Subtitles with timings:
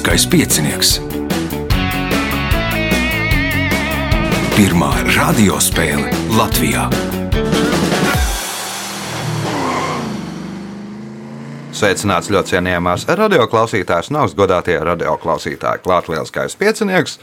[0.00, 0.90] Lieliskais piecinieks.
[4.56, 6.86] Pirmā radiospēle Latvijā.
[11.76, 15.84] Sveicināts ļoti cienījamās radioklausītājas un augstgadātie radioklausītāji.
[15.84, 17.18] Klāt lielskais piecinieks,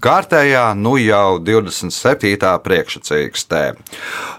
[0.00, 2.54] kārtējā, nu jau 27.
[2.64, 3.62] priekšsacīkstē.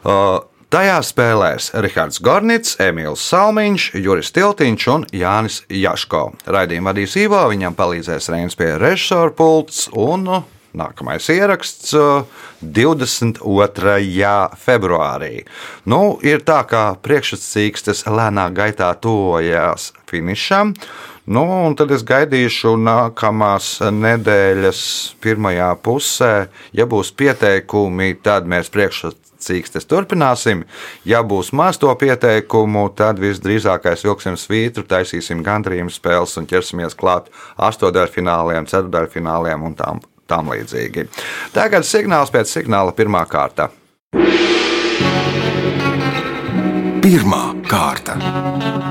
[0.02, 0.42] Uh,
[0.74, 6.22] Tajā spēlēs Rahards Gornits, Emīls Salmiņš, Juris Tiltiņš un Jānis Jaško.
[6.50, 10.40] Raidījumu vadīs Ivo, viņam palīdzēs Reinas pie režisora pults un nu,
[10.74, 11.94] nākamais ieraksts
[12.66, 14.34] 22.
[14.66, 15.46] februārī.
[15.86, 20.74] Nu, ir tā, ka priekšsacīkstes lēnā gaitā tuvojas finišam.
[21.30, 21.46] Nu,
[21.78, 24.82] tad es gaidīšu nākamās nedēļas
[25.22, 26.34] pirmajā pusē.
[26.74, 30.64] Ja būs pieteikumi, tad mēs priekšsacīkstes cīkstes turpināsim.
[31.08, 37.30] Ja būs maz to pieteikumu, tad visdrīzākais vilksim svītru, taisīsim gandrījumu spēles un ķersimies klāt
[37.58, 41.08] astotdaļfināliem, ceturdaļfināliem un tam, tam līdzīgi.
[41.56, 43.70] Tagad signāls pēc signāla pirmā kārta.
[47.04, 48.83] Pirmā kārta.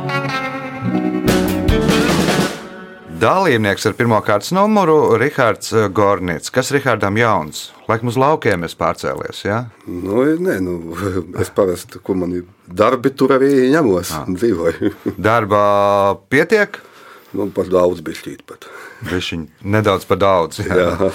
[3.22, 6.50] Dalībnieks ar pirmā kārtas numuru- Rihards Gornits.
[6.50, 7.68] Kas Rihardam jauns?
[7.86, 9.44] Laikam uz laukiem es pārcēlies.
[9.46, 9.58] Ja?
[9.86, 10.74] Nu, nē, nu,
[11.42, 14.90] es parasti, ko man ir darbi, tur arī ņemos un dzīvoju.
[15.28, 15.62] Darba
[16.34, 16.80] pietiek?
[17.32, 18.66] Nu, par daudz bišķīt pat.
[19.06, 20.58] Bišķiņ, nedaudz par daudz.
[20.66, 20.82] Jā.
[20.82, 21.12] Jā.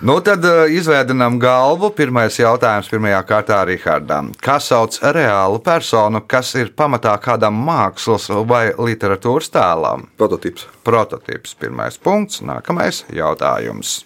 [0.00, 1.88] Nu, tad uh, izveidojam galvu.
[1.96, 4.28] Pirmais jautājums pirmajā kārtā Rihardam.
[4.44, 10.04] Kā sauc reālu personu, kas ir pamatā kādam mākslas vai literatūras tēlam?
[10.20, 10.66] Prototyps.
[10.84, 11.56] Prototyps.
[11.56, 12.44] Pirmais punkts.
[12.44, 14.04] Nākamais jautājums.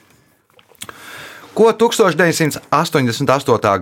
[1.59, 2.63] Ko 1988.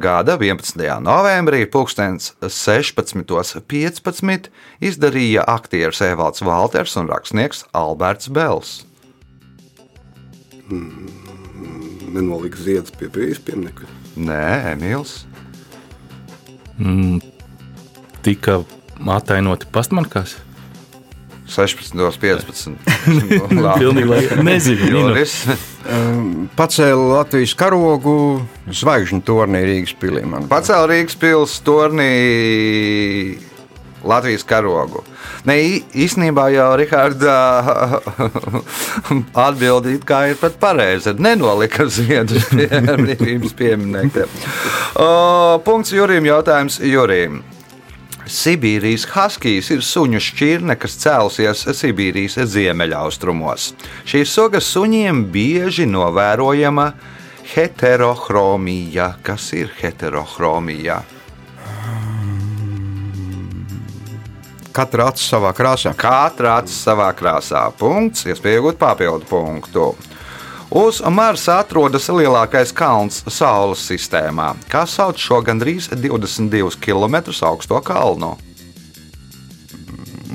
[0.01, 0.81] gada 11.
[1.05, 4.49] novembrī, 16.15.
[4.81, 8.89] izdarīja aktieris Evalds Walters un rakstnieks Alberts Bels?
[12.19, 13.87] Nenoliks ziedus pie brīvības pieminiekta.
[14.19, 15.21] Nē, Emīls.
[16.79, 17.21] Mm,
[18.27, 18.61] tika
[19.15, 20.37] atainoti pastmarkās.
[21.49, 22.75] 16.15.
[23.81, 25.15] Pilnīgi lai- nezinu.
[26.59, 28.17] Pacēla Latvijas karogu
[28.69, 30.27] zvaigžņu turnī Rīgas pilī.
[30.51, 32.11] Pacēla Rīgas pilsētas turnī
[34.07, 35.03] Latvijas karogu.
[35.49, 35.57] Ne,
[35.97, 37.37] īstenībā jau Rihardā
[39.49, 41.17] atbildi it kā ir pat pareizi.
[41.19, 44.41] Nenolika ziedus pie brīvības pieminekļiem.
[45.67, 47.43] Punkts Jurim, jautājums Jurim.
[48.29, 53.71] Sibīrijas haskijs ir suņu šķirne, kas cēlusies Sibīrijas ziemeļaustrumos.
[54.09, 56.91] Šīs sugas suņiem bieži novērojama
[57.55, 59.15] heterohromija.
[59.25, 61.01] Kas ir heterohromija?
[64.79, 65.91] Katra acis savā krāsā.
[65.99, 67.65] Katra acis savā krāsā.
[67.81, 69.87] Punkts, iespēja iegūt papildu punktu.
[70.79, 74.53] Uz Marsa atrodas lielākais kalns Saules sistēmā.
[74.71, 77.19] Kā sauc šo gandrīz 22 km
[77.49, 78.37] augsto kalnu?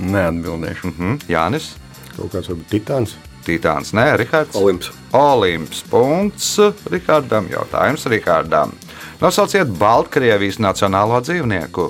[0.04, 0.92] Neatbildēšu.
[0.92, 1.70] Mhm, Jānis,
[2.14, 3.16] Kaut kāds varbūt titāns.
[3.44, 4.56] Titāns, nē, Rihards.
[4.56, 4.92] Olimps.
[5.18, 5.82] Olimps.
[5.90, 6.52] Punkts
[6.92, 7.50] Rihardam.
[7.52, 8.76] Jautājums Rihardam.
[9.22, 11.90] Nosauciet Baltkrievijas nacionālo dzīvnieku.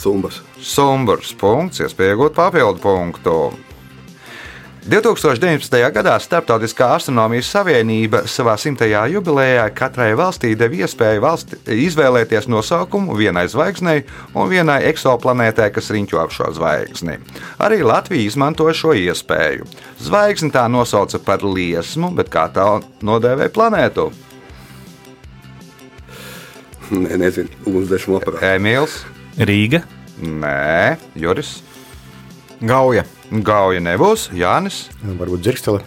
[0.00, 0.40] Sumbas.
[0.60, 1.34] Sumburs.
[1.40, 3.34] Punkts, iespēja iegūt papildu punktu.
[4.80, 5.76] 2019.
[5.92, 13.44] gadā Startautiskā astronomijas savienība savā simtajā jubilejā katrai valstī deva iespēju valsti izvēlēties nosaukumu vienai
[13.52, 17.18] zvaigznei un vienai eksoplanētai, kas riņķo ap šo zvaigzni.
[17.60, 19.68] Arī Latvija izmantoja šo iespēju.
[20.00, 22.66] Zvaigzni tā nosauca par liesmu, bet kā tā
[23.04, 24.10] nodēvēja planētu?
[26.90, 28.46] Nē, nezinu, ugunsdzēsmu aparāts.
[28.56, 29.00] Emīls,
[29.36, 29.84] Rīga.
[30.20, 31.60] Nē, Juris,
[32.60, 33.06] Gauja.
[33.30, 34.90] Gauja nebūs, Jānis.
[35.00, 35.80] Varbūt dzirkstele.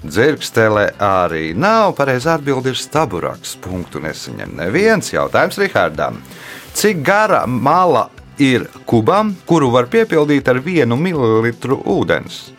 [0.00, 1.94] Dzirkstele arī nav.
[1.96, 3.54] Pareizā atbilde ir staburaks.
[3.64, 6.20] Punktu nesaņem neviens jautājums Rihardam.
[6.76, 8.08] Cik gara mala
[8.40, 12.50] ir kubam, kuru var piepildīt ar vienu mililitru ūdens?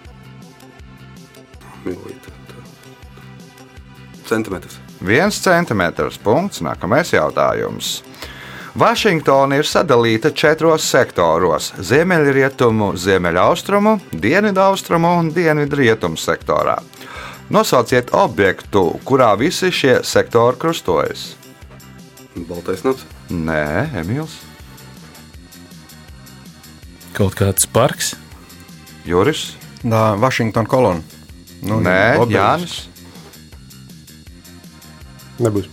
[4.26, 4.78] Centimetrs.
[5.02, 6.18] Viens centimetrs.
[6.22, 6.62] Punkts.
[6.66, 8.00] Nākamais jautājums.
[8.76, 16.78] Vašingtona ir sadalīta četros sektoros- ziemeļrietumu, ziemeļaustrumu, dienvidaustrumu un dienvidrietumu sektorā.
[17.50, 21.36] Nosauciet objektu, kurā visi šie sektori krustojas.
[22.36, 23.04] Baltais nams.
[23.30, 24.40] Nē, Emīls,
[27.14, 28.16] Kaut kāds parks.
[29.06, 31.02] Juris, Tā Vašingtona kolona.
[31.62, 32.38] Nu, Nē, obelis.
[32.38, 32.88] Jānis,
[35.40, 35.68] Nebūs.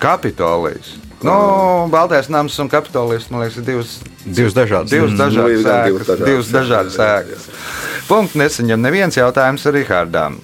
[0.00, 0.96] Kapitolijas.
[1.22, 3.90] Nu, Baltais nams un Kapitolijas, man liekas, ir divas,
[4.24, 4.88] Divas dažādas.
[4.90, 6.06] divas dažādas ir gan divas sēklas.
[6.08, 6.26] dažādas.
[6.30, 7.48] Divas dažādas sēklas.
[8.08, 10.38] Punkts nesaņem neviens jautājums Rihardam.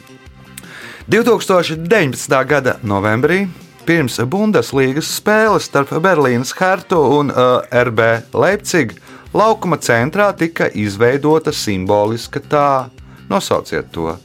[1.09, 2.45] 2019.
[2.51, 3.47] gada novembrī
[3.87, 8.01] pirms Bundeslīgas spēles starp Berlīnas Hertu un uh, RB
[8.35, 8.97] Leipzig
[9.33, 12.69] laukuma centrā tika izveidota simboliska tā.
[13.31, 14.17] Nosauciet to.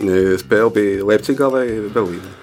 [0.00, 1.64] E, Spēle bija Leipzigā vai
[1.94, 2.36] Berlīnē?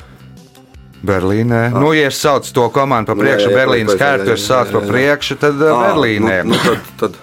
[1.05, 1.61] Berlīnē.
[1.69, 1.79] Ah.
[1.81, 5.37] Nu, ja es saucu to komandu pa Nu, priekšu, Berlīnas kārtu, es saucu pa priekšu,
[5.41, 6.39] tad uh, Ā, Berlīnē.
[6.47, 7.19] Nu, nu, tad, tad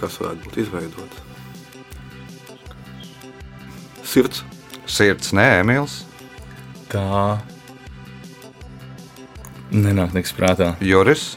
[0.00, 1.16] kas varētu būt izveidots?
[4.12, 4.42] Sirds.
[4.90, 6.02] Sirds, nē, Emīls,
[6.92, 7.38] Tā
[9.72, 10.74] nenāk nekas prātā.
[10.84, 11.36] Juris,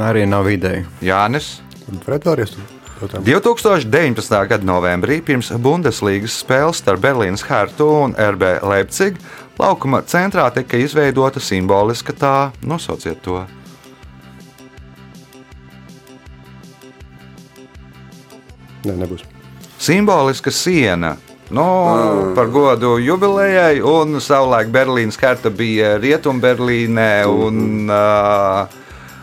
[0.00, 0.84] Arī nav ideja.
[1.02, 1.60] Jānis.
[2.06, 3.24] Vēlreiz tur jautāt.
[3.26, 4.40] 2019.
[4.50, 9.18] gada novembrī pirms Bundeslīgas spēles starp Berlīnas Hertu un RB Leipzig
[9.60, 12.36] laukuma centrā tika izveidota simboliska tā.
[12.64, 13.42] Nosauciet to.
[18.80, 19.26] Nē, nebūs.
[19.80, 21.16] Simboliska siena.
[21.50, 21.64] Nu,
[22.36, 28.79] par godu jubilejai, un savulaik Berlīnas karta bija Rietumberlīnē, un uh,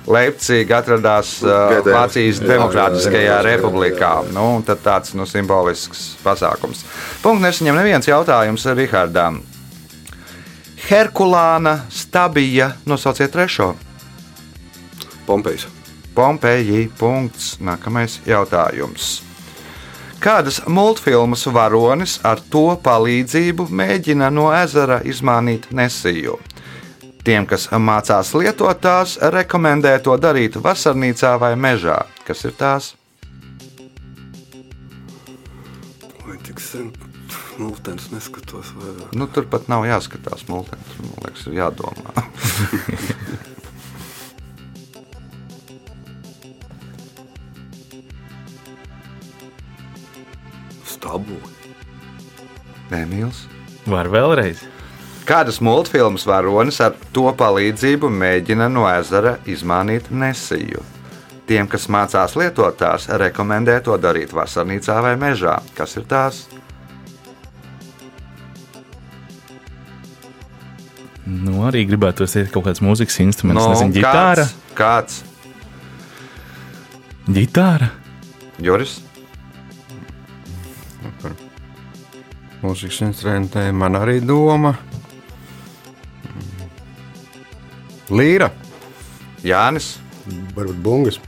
[0.07, 1.77] Leipziga atradās uh.
[1.83, 4.11] Vācijas Jā, Demokrātiskajā jā, jā, republikā.
[4.31, 6.85] Nu, tad tāds nu, simbolisks pasākums.
[7.23, 9.41] Punkts nesaņem neviens jautājums Rihardām.
[10.87, 13.73] Herkulāna, Stabija, nosauciet trešo.
[15.27, 15.67] Pompejs.
[16.15, 16.87] Pompeji.
[16.97, 17.57] Punkts.
[17.59, 19.17] Nākamais jautājums.
[20.23, 26.39] Kādas multfilmas varonis ar to palīdzību mēģina no ezera izmānīt nesiju?
[27.27, 31.97] Tiem, kas mācās lietot tās, rekomendē to darīt vasarnīcā vai mežā.
[32.23, 32.95] Kas ir tās?
[36.23, 36.87] Vai tik sen
[37.59, 39.11] mūtens neskatos vairāk?
[39.11, 40.47] Nu, tur pat nav jāskatās.
[40.47, 40.63] Tur,
[41.03, 42.15] man liekas, ir jādomā.
[50.95, 51.43] Stabuli.
[53.03, 53.43] Emīls.
[53.83, 54.63] Var vēlreiz.
[55.27, 60.83] Kādas multfilmas varonis ar to palīdzību mēģina no ezera izmānīt nesiju?
[61.47, 65.57] Tiem, kas mācās lietot tās, rekomendē to darīt vasarnīcā vai mežā.
[65.75, 66.45] Kas ir tās?
[71.27, 73.65] Nu, arī gribētu iet kaut kāds mūzikas instruments.
[73.65, 74.47] Nu, Nezinu, ģitāra.
[74.47, 74.67] Kāds?
[74.77, 75.23] kāds?
[77.27, 77.91] Ģitāra.
[78.63, 79.01] Juris?
[82.63, 84.77] Mūzikas instrumentē man arī doma.
[88.07, 88.51] Līra.
[89.43, 89.97] Jānis?
[90.55, 91.19] Varbūt bungas.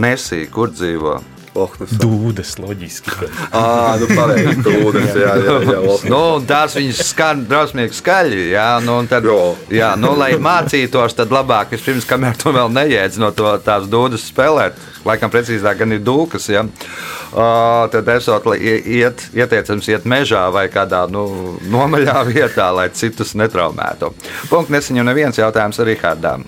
[0.00, 1.18] Nesī, kur dzīvo?
[1.58, 3.26] Oh, nu, Dūdas, loģiski.
[3.58, 4.54] Ā, nu pareizi.
[4.62, 5.78] Tūdes, jā, jā, jā.
[5.82, 6.04] oh.
[6.06, 8.44] Nu, un tās viņas skan drausmīgi skaļi.
[8.52, 9.40] Jā, nu, un tad, Jā.
[9.74, 14.28] jā, nu, lai mācītos, tad labāk vispirms, kamēr to vēl neiedz no to, tās dūdas
[14.30, 14.78] spēlēt.
[15.06, 16.50] Laikam precīzāk, gan ir dūkas.
[16.52, 16.64] Ja?
[17.30, 21.24] Uh, tad esot iet, ieteicams iet mežā vai kādā nu,
[21.72, 24.12] nomaļā vietā, lai citus netraumētu.
[24.50, 26.44] Punkts nesaņem neviens jautājums Rihardām.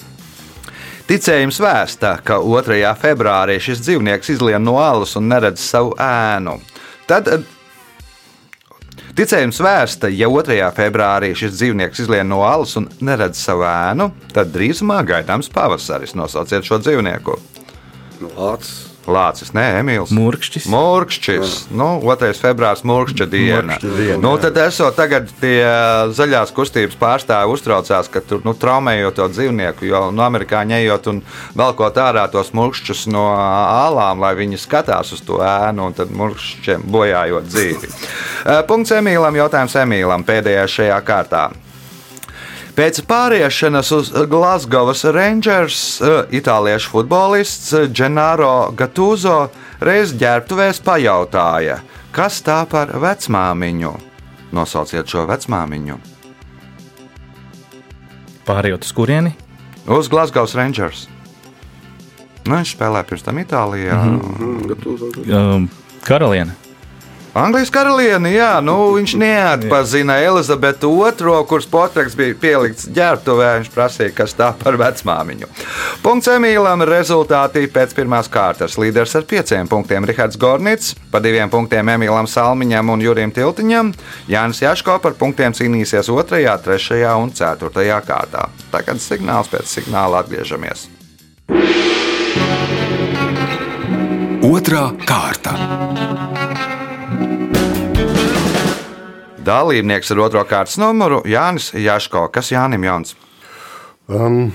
[1.08, 2.78] Ticējums vēsta, ka 2.
[3.00, 6.60] februārī šis dzīvnieks izlien no alus un neredz savu ēnu.
[7.10, 7.28] Tad
[9.12, 10.54] Ticējums vēsta, ja 2.
[10.72, 16.14] februārī šis dzīvnieks izlien no alus un neredz savu ēnu, tad drīzumā gaidāms pavasaris.
[16.16, 17.36] Nosauciet šo dzīvnieku.
[18.22, 18.92] Nu, Lācis.
[19.02, 20.12] Lācis, nē, Emīls.
[20.14, 20.68] Murkšķis.
[20.70, 21.54] Mūrkšķis.
[21.74, 22.28] Nu, 2.
[22.38, 23.78] februāris mūrkšķa diena.
[23.82, 25.64] Diena, nu, tad esot tagad tie
[26.14, 31.18] zaļās kustības pārstāvi uztraucās, ka tur nu, traumējot to dzīvnieku, jo no amerikāņi ejot un
[31.58, 36.86] velkot ārā tos mūrkšķus no ālām, lai viņi skatās uz to ēnu un tad mūrkšķiem
[36.94, 37.90] bojājot dzīvi.
[37.90, 41.48] Eh, Punkts Emīlam, jautājums Emīlam pēdējā šajā kārtā.
[42.72, 49.50] Pēc pāriešanas uz Glasgow Rangers eh, itāliešu futbolists Gennaro Gattuso
[49.84, 51.82] reiz ģērbtuvēs pajautāja,
[52.16, 53.92] kas tā par vecmāmiņu.
[54.56, 55.98] Nosauciet šo vecmāmiņu.
[58.48, 59.36] Pārējot uz kurieni?
[59.92, 61.06] Uz Glasgow Rangers.
[62.46, 64.00] Nu, viņš spēlēja pirms tam Itālijā.
[64.00, 64.40] Mm -hmm.
[64.40, 65.02] Mm, gatavs.
[65.28, 65.68] Um,
[66.08, 66.56] karaliene.
[67.32, 73.46] Anglijas karaliene, jā, nu, viņš neatpazina Elizabeti II, kuras portrets bija pielikts ģērbtuvē.
[73.62, 75.48] Viņš prasīja, kas tā par vecmāmiņu.
[76.04, 78.76] Punkts Emīlam, rezultāti pēc pirmās kārtas.
[78.76, 83.94] Līderis ar pieciem punktiem Rihards Gornits, pa diviem punktiem Emīlam Salmiņam un Jurim Tiltiņam.
[84.28, 86.28] Jānis Jaško par punktiem cīnīsies 2.,
[86.68, 87.00] 3.
[87.16, 87.86] un 4.
[88.04, 88.50] kārtā.
[88.74, 90.90] Tagad signāls pēc signāla atgriežamies.
[94.52, 95.56] Otra kārta.
[99.42, 102.28] Dalībnieks ar otro kārtas numuru Jānis Jaško.
[102.30, 103.16] Kas Jānim Jauns?
[104.06, 104.52] Um,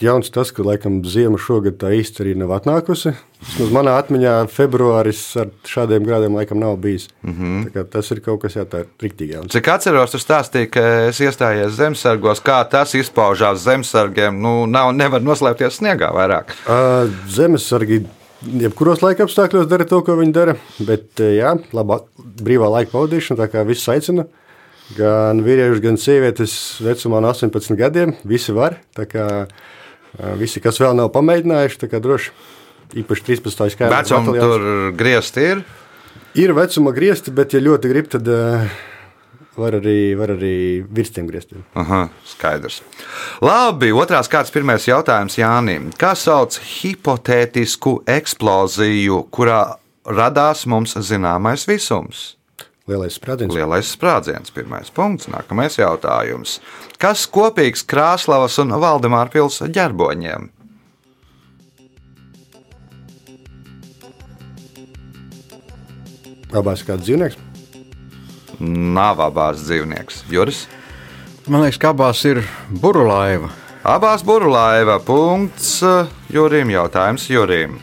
[0.00, 3.12] jauns tas, ka laikam ziema šogad tā īsti arī nav atnākusi.
[3.42, 7.10] Vismaz manā atmiņā februāris ar šādiem grādiem laikam nav bijis.
[7.22, 7.84] Mm -hmm.
[7.92, 9.52] Tas ir kaut kas, jā, tā ir riktīgi jauns.
[9.52, 14.40] Cik atceros, tu stāstīji, ka es iestājos zemesargos, kā tas izpaužās zemesargiem.
[14.40, 16.56] Nu, nav, nevar noslēpties sniegā vairāk.
[16.66, 18.06] Uh, Zemesargi
[18.44, 20.56] jebkuros laika apstākļos dara to, ko viņi dara.
[20.78, 24.26] Bet, eh, jā, labā brīvā laika pavadīšana, tā kā viss aicina.
[24.96, 28.14] Gan vīrieši, gan sievietes vecumā no 18 gadiem.
[28.24, 28.78] Visi var.
[28.94, 32.30] Kā eh, visi, kas vēl nav pamēģinājuši, tā kā droši.
[33.02, 33.70] Īpaši 13.
[33.74, 33.90] skaitā.
[33.90, 35.64] Vecuma tur griezti ir.
[36.38, 38.68] Ir vecuma griezti, bet, ja ļoti grib, tad uh,
[39.56, 41.64] var arī, var arī virs tiem grieztiem.
[41.78, 42.82] Aha, skaidrs.
[43.44, 45.90] Labi, otrās kārtas pirmais jautājums Jānim.
[45.98, 49.62] Kā sauc hipotētisku eksploziju, kurā
[50.06, 52.34] radās mums zināmais visums?
[52.86, 53.50] Lielais sprādziens.
[53.50, 56.60] Lielais sprādziens, pirmais punkts, nākamais jautājums.
[57.02, 60.52] Kas kopīgs Krāslavas un Valdemāra pils ģerboņiem?
[66.56, 67.45] Abās kāds dzīvnieks.
[68.60, 70.24] Nav abās dzīvnieks.
[70.32, 70.66] Juris?
[71.46, 73.52] Man liekas, ka abās ir burulaiva.
[73.86, 75.78] Abās burlaiva punkts
[76.32, 77.76] Jurim jautājums Jurim.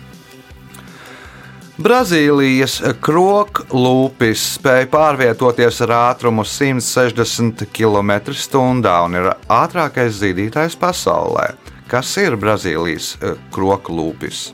[1.83, 11.53] Brazīlijas kroklūpis spēja pārvietoties ar ātrumu 160 km/h un ir ātrākais zīdītājs pasaulē.
[11.89, 13.15] Kas ir Brazīlijas
[13.55, 14.51] kroklūpis?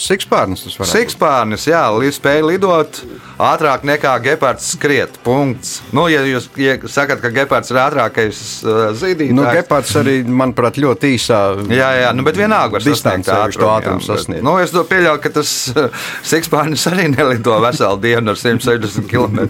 [0.00, 0.88] Sikspārnis tas var.
[0.88, 1.82] Sikspārnis, jā,
[2.16, 3.02] spēja lidot
[3.40, 5.18] ātrāk nekā gepards skriet.
[5.24, 5.80] Punkts.
[5.96, 10.78] Nu, ja jūs ja sakat, ka gepards ir ātrākais uh, zīdītājs, Nu, Gepards arī, manuprāt,
[10.80, 11.40] ļoti īsā
[11.72, 15.32] Jā, jā, nu, bet vienalga var sasniegt ātrumu, ātrumu bet, Nu, es to pieļauju, ka
[15.36, 19.44] tas uh, sikspārnis arī nelido veselu dienu ar 160 km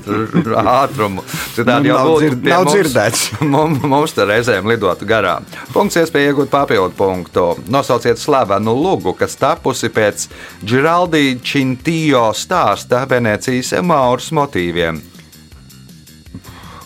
[0.61, 1.25] ātrumu.
[1.54, 3.25] Citādi Nu, jau būtu dzird- nav mums- dzirdēts.
[3.50, 5.47] Mums, mums te reizēm lidotu garām.
[5.75, 7.47] Punkts iespēja iegūt papildu punktu.
[7.71, 10.26] Nosauciet slavenu lugu, kas tapusi pēc
[10.64, 15.00] Giraldi Čintijo stāsta Venecijas Mauras motīviem.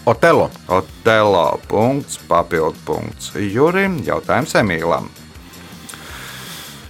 [0.07, 0.51] Otelo.
[0.69, 5.09] Otelo punkts, papildu punkts Jurim, jautājums Emīlam.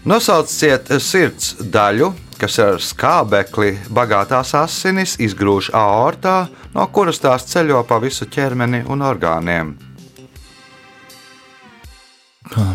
[0.04, 8.00] Nosauciet sirds daļu, kas ar skābekli bagātās asinis izgrūž aortā, no kuras tās ceļo pa
[8.02, 9.72] visu ķermeni un orgāniem.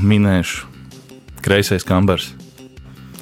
[0.02, 0.66] Minēšu,
[1.46, 2.32] kreisais kambars.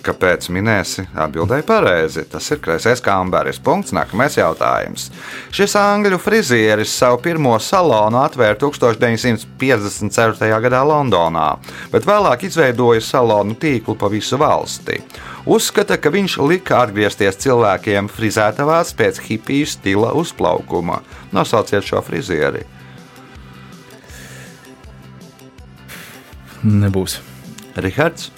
[0.07, 1.03] Kāpēc minēsi?
[1.19, 2.21] Atbildēji pareizi.
[2.31, 3.57] Tas ir kreisais kambaris.
[3.59, 3.91] Punkts.
[3.95, 5.09] Nākamais jautājums.
[5.51, 10.61] Šis angļu frizieris savu pirmo salonu atvēra 1954.
[10.63, 11.49] gadā Londonā,
[11.91, 15.01] bet vēlāk izveidoja salonu tīklu pa visu valsti.
[15.43, 21.01] Uzskata, ka viņš lika atgriezties cilvēkiem frizētavās pēc hipiju stila uzplaukuma.
[21.35, 22.63] Nosauciet šo frizieri.
[26.63, 27.19] Nebūs.
[27.77, 28.31] Rihards,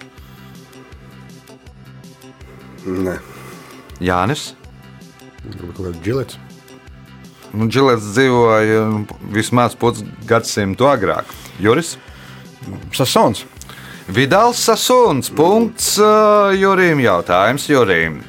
[2.89, 3.19] Nē,
[4.01, 4.53] Jānis.
[6.03, 6.39] Džilets.
[7.53, 8.81] Nu, Džilets dzīvoja
[9.33, 11.29] vismaz pusgadsimtu agrāk.
[11.61, 11.95] Juris.
[12.93, 13.45] Sasons.
[14.09, 15.29] Vidāls Sasuns.
[15.29, 17.01] Punkts uh, Jurim.
[17.03, 18.19] Jautājums Jurim.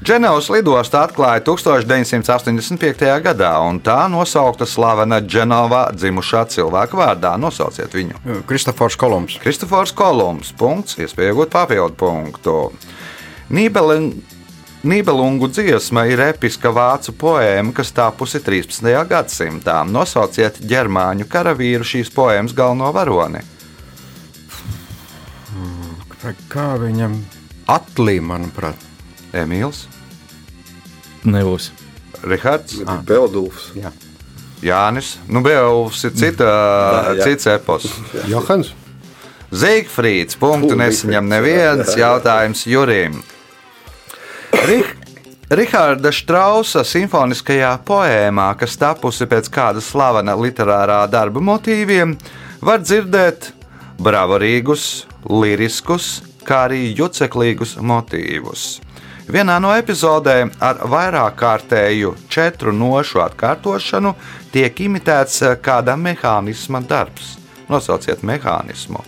[0.00, 3.02] Dženevas lidostā atklāja 1985.
[3.20, 7.34] gadā, un tā nosaukta slavena Dženovā dzimušā cilvēka vārdā.
[7.36, 8.40] Nosauciet viņu.
[8.48, 9.36] Kristofors Kolumbs.
[9.42, 10.54] Kristofors Kolumbs.
[10.56, 12.56] Punkts, iespēja iegūt papildu punktu.
[13.50, 14.12] Nībelen-
[14.82, 19.04] Nībelungu dziesma ir episka vācu poēma, kas tapusi 13.
[19.04, 19.82] gadsimtā.
[19.84, 23.42] Nosauciet ģermāņu karavīru šīs poēmas galveno varoni.
[26.48, 27.14] Kā viņam
[27.68, 28.86] atlīja, manuprāt.
[29.32, 29.84] Emīls,
[31.24, 31.70] Nebūs.
[32.24, 33.70] Rihards, Beldūfs.
[33.76, 33.92] Jā.
[34.64, 35.14] Jānis.
[35.28, 37.24] Nu, Beovs ir cita, Jā, jā.
[37.28, 37.86] cits epos.
[38.28, 38.72] Johans.
[39.52, 40.36] Zīgfrīds.
[40.40, 43.22] Punktu nesaņem Zigfrīds, neviens jautājums Jurim.
[44.52, 44.86] Rih
[45.50, 52.12] Riharda Strausa simfoniskajā poēmā, kas tapusi pēc kāda slavena literārā darba motīviem,
[52.62, 53.48] var dzirdēt
[53.98, 58.78] bravorīgus, liriskus, kā arī juceklīgus motīvus.
[59.30, 64.14] Vienā no epizodēm ar vairāk kārtēju četru nošu atkārtošanu
[64.54, 67.36] tiek imitēts eh, kāda mehānisma darbs.
[67.70, 69.02] Nosauciet mehānismu.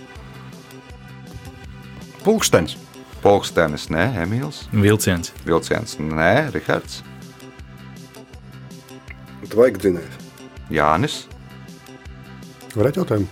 [2.23, 2.77] Pulkstenis.
[3.23, 5.31] Pulkstenis, nē, Emīls, Vilciens.
[5.47, 7.03] Vilciens, nē, Rihards,
[9.57, 10.19] vajag dzinēt.
[10.73, 11.23] Jānis.
[12.73, 13.29] Varētu jautājumu.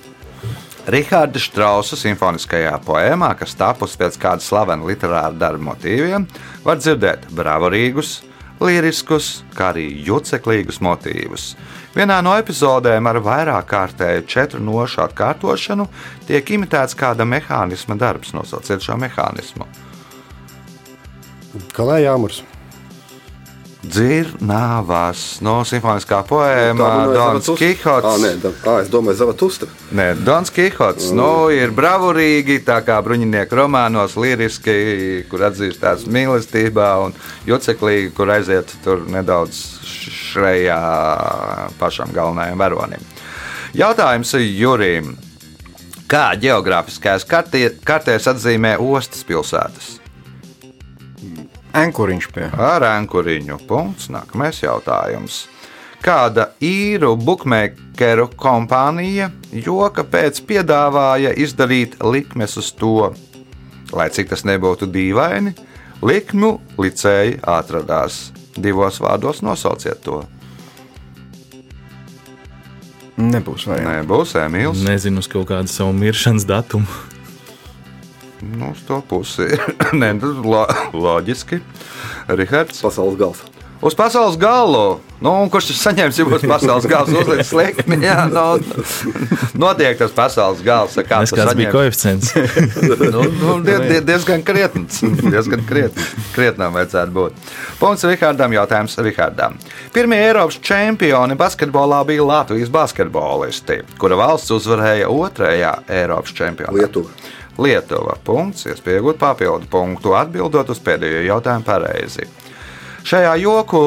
[0.90, 6.25] Rahāda Strausa simfoniskajā poēmā, kas tapusi pēc kāda slavena literāra darba motīviem,
[6.64, 8.20] var dzirdēt bravorīgus,
[8.61, 11.55] liriskus, kā arī juceklīgus motīvus.
[11.97, 15.88] Vienā no epizodēm ar vairāk kārtēju četru nošu atkārtošanu
[16.29, 18.35] tiek imitēts kāda mehānisma darbs.
[18.37, 19.67] Nosauciet šo mehānismu.
[21.75, 22.45] Kalē jāmurs.
[23.81, 28.09] Dzirnavas no simfoniskā poēma runāja Dons Kihots.
[28.21, 29.69] nē, da, ā, es domāju, Zaratustra.
[29.97, 37.17] Nē, Dons Kihots nu, ir bravurīgi, tā kā bruņinieku romānos, liriski, kur atzīstās mīlestībā, un
[37.49, 39.63] juceklīgi, kur aiziet tur nedaudz
[40.35, 40.81] šajā
[41.81, 43.09] pašam galvenajam varonim.
[43.77, 45.15] Jautājums Jurim.
[46.11, 50.00] Kā geogrāfiskajās kartē, kartēs atzīmē ostas pilsētas?
[51.77, 52.49] Ankuriņš pie.
[52.50, 53.61] Ar ankuriņu.
[53.69, 54.11] Punkts.
[54.11, 55.45] Nākamais jautājums.
[56.00, 63.11] Kāda īru bookmakeru kompānija joka pēc piedāvāja izdarīt likmes uz to?
[63.93, 65.53] Lai cik tas nebūtu dīvaini,
[66.00, 68.31] likmu licēji atradās.
[68.57, 70.23] Divos vārdos nosauciet to.
[73.21, 74.00] Nebūs variants.
[74.00, 74.81] Nebūs Emīls.
[74.87, 77.10] Nezinu uz kaut kādu savu miršanas datumu.
[78.40, 79.49] Nu, uz to pusi.
[80.00, 80.64] Nē, tas ir lo
[80.97, 81.61] loģiski.
[82.28, 82.80] Rihards.
[82.85, 83.42] Pasaules gals.
[83.80, 84.99] Uz pasaules galu.
[85.25, 87.09] Nu, kurš tas saņems, ja būs pasaules gals?
[87.16, 87.97] Uzliek slikti.
[88.04, 88.42] Jā, nu,
[89.61, 90.99] notiek tas pasaules gals.
[91.00, 91.73] Kā Tas kāds bija saņem?
[91.73, 92.35] koeficients.
[93.14, 95.00] nu, nu, die, die, diezgan krietns.
[95.25, 96.12] Diezgan krietns.
[96.37, 97.40] Krietnām vajadzētu būt.
[97.80, 98.52] Punkts Rihardam.
[98.56, 99.56] Jautājums Rihardam.
[99.97, 106.76] Pirmie Eiropas čempioni basketbolā bija Latvijas basketbolisti, kura valsts uzvarēja otrajā Eiropas čempionātā.
[106.85, 107.12] Lietuva.
[107.61, 108.17] Lietuva.
[108.25, 108.67] Punkts.
[108.71, 112.26] Iespēja iegūt papildu punktu, atbildot uz pēdējo jautājumu pareizi.
[113.07, 113.81] Šajā joku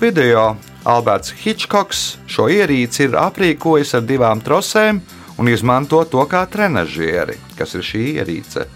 [0.00, 0.54] video
[0.88, 5.00] Alberts Hitchcocks šo ierīci ir aprīkojis ar divām trosēm
[5.40, 7.38] un izmanto to kā trenižieri.
[7.56, 8.66] Kas ir šī ierīce?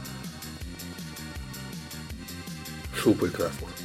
[3.01, 3.85] Šūpuļkrēsls.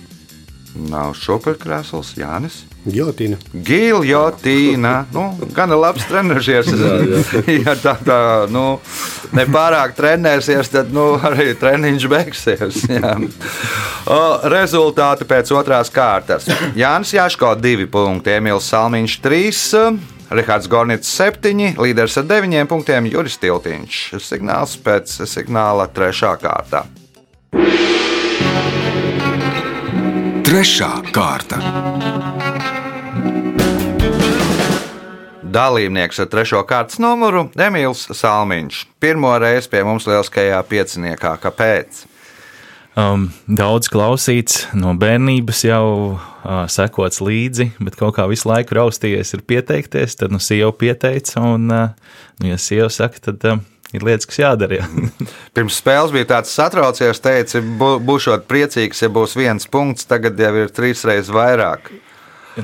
[0.90, 2.62] Nav šoperkrēsls, Jānis.
[2.94, 3.40] Gilotīna.
[3.54, 4.94] Giljotīna.
[5.14, 5.26] Nu,
[5.56, 6.70] gan labs trenižers.
[7.66, 8.20] ja tā, tā
[8.52, 8.66] nu,
[9.38, 12.84] nepārāk trenēsies, tad nu, arī treniņš beigsies.
[12.98, 13.16] jā.
[14.10, 14.22] O,
[14.52, 16.50] rezultāti pēc otrās kārtas.
[16.78, 19.84] Jānis Jaško 2 punkti, Emīls Salmiņš 3.
[20.30, 24.02] Rihards Gornits 7, līderis ar 9 punktiem, Juris Tiltiņš.
[24.22, 26.36] Signāls pēc signāla 3.
[26.44, 26.86] kārtā.
[30.50, 31.60] Trešā kārta.
[35.50, 38.84] Dalībnieks ar trešo kārtas numuru- Emīls Salmiņš.
[39.02, 41.34] Pirmo reizi pie mums lieliskajā pieciniekā.
[41.42, 42.06] Kāpēc?
[43.00, 45.86] Um, daudz klausīts no bērnības jau
[46.18, 50.18] uh, sekots līdzi, bet kaut kā visu laiku raustījies, ir pieteikties.
[50.20, 53.62] Tad nu sieva pieteica, un, uh, nu, ja sieva saka, tad uh,
[53.96, 54.82] ir lietas, kas jādara.
[54.82, 54.88] Jā.
[55.56, 60.54] Pirms spēles bija tāds satraucies, teica, bū, būšot priecīgs, ja būs viens punkts, tagad jau
[60.60, 61.94] ir trīs reizes vairāk.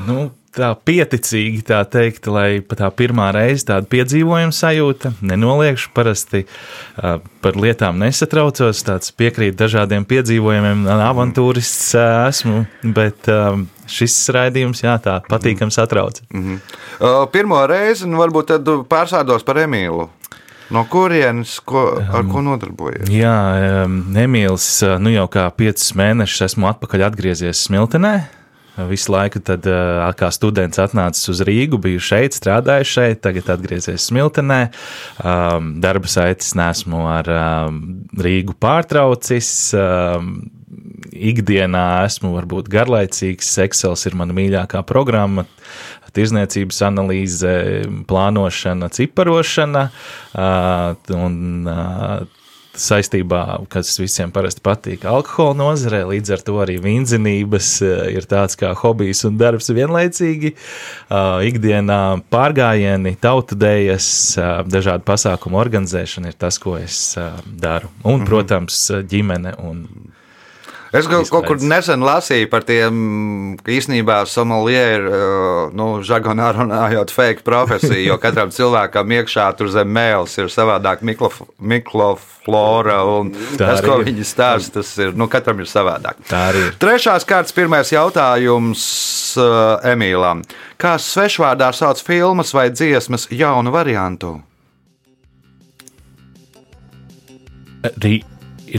[0.05, 7.19] nu, tā pieticīgi tā teikt, lai tā pirmā reize tāda piedzīvojuma sajūta, nenoliekšu, parasti uh,
[7.43, 12.65] par lietām nesatraucos, tāds piekrīt dažādiem piedzīvojumiem, avantūrists uh, esmu,
[12.95, 16.21] bet um, šis raidījums, jā, tā patīkam satrauc.
[16.33, 16.61] Mhm.
[16.99, 20.09] Uh, Pirmo reizi, nu, varbūt tad pārsādos par Emīlu.
[20.73, 23.09] No kurienes, ko, ar ko nodarbojies?
[23.13, 23.35] Jā,
[23.83, 28.15] um, Emīls, uh, nu jau kā piecus mēnešus esmu atpakaļ atgriezies Smiltenē.
[28.75, 29.63] Visu laiku, tad,
[30.19, 34.59] kā students, atnācis uz Rīgu, biju šeit, strādāju šeit, tagad atgriezies Smiltenē.
[35.83, 37.29] Darba saites nesmu ar
[38.19, 39.49] Rīgu pārtraucis.
[41.15, 43.53] Ikdienā esmu varbūt garlaicīgs.
[43.63, 45.47] Excel ir mana mīļākā programma.
[46.15, 47.53] Tirzniecības analīze,
[48.07, 49.89] plānošana, ciparošana.
[51.15, 51.39] Un,
[52.81, 56.03] saistībā, kas visiem parasti patīk, alkohola nozarē.
[56.09, 57.69] Līdz ar to arī vīndzinības
[58.13, 60.55] ir tāds kā hobijs un darbs vienlaicīgi.
[61.05, 62.01] Uh, ikdienā
[62.33, 64.09] pārgājieni, tautu dēļas,
[64.39, 66.99] uh, dažādu pasākumu organizēšana ir tas, ko es
[67.45, 67.91] daru.
[68.05, 69.85] Un, protams, ģimene un
[70.95, 72.95] Es kaut, kaut kur nesen lasīju par tiem,
[73.59, 79.71] ka īstenībā sommelier ir, uh, nu, žargonā runājot, fake profesija, jo katram cilvēkam iekšā tur
[79.73, 85.13] zem mēls ir savādāk miklof, mikroflora, un Tā tas, arī ko viņi stāsta, tas ir,
[85.17, 86.19] nu, katram ir savādāk.
[86.29, 86.65] Tā arī.
[86.81, 88.83] Trešās kārtas pirmais jautājums
[89.41, 90.43] uh, Emīlam.
[90.81, 94.37] Kā svešvārdā sauc filmas vai dziesmas jaunu variantu?
[98.01, 98.17] Rī,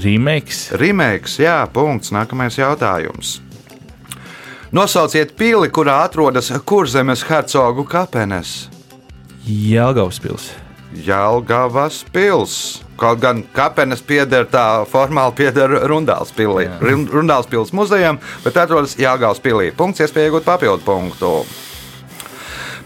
[0.04, 0.70] remakes.
[0.72, 2.10] Remakes, jā, punkts.
[2.14, 3.40] Nākamais jautājums.
[4.74, 8.68] Nosauciet pili, kurā atrodas Kurzemes hercogu kapenes.
[9.46, 10.48] Jelgavas pils.
[11.06, 12.82] Jālgavas pils.
[12.96, 16.64] Kaut gan kapenes pieder tā formāli pieder Rundāls pilī.
[16.80, 19.70] Run- Rundāls pils muzejam, bet atrodas Jālgavas pilī.
[19.76, 21.32] Punkts, iespēja iegūt papildu punktu.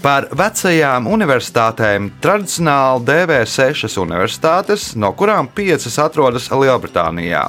[0.01, 7.43] Par vecajām universitātēm tradicionāli dēvē sešas universitātes, no kurām piecas atrodas Lielbritānijā.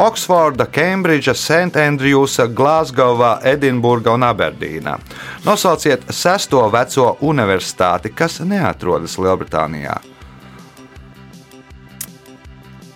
[0.00, 4.94] Oksforda, Kembridža, Sentandrjusa, Glasgowā, Edinburga un Aberdīna.
[5.44, 9.98] Nosauciet sesto veco universitāti, kas neatrodas Lielbritānijā.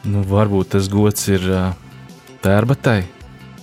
[0.09, 1.45] Nu, varbūt tas gods ir
[2.45, 3.03] Tērbatai,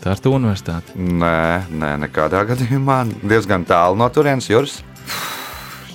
[0.06, 0.94] Tārtu universitāte.
[0.98, 3.02] Nē, nē, nekādā gadījumā.
[3.26, 4.80] Diezgan tālu no turienes jūras.